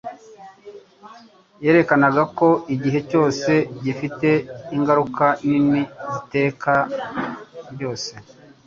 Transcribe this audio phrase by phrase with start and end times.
[1.63, 3.51] yerekanaga ko igihe cyose
[3.83, 4.29] gifite
[4.75, 5.81] ingaruka nini
[6.11, 6.73] z'iteka
[7.73, 8.11] ryose;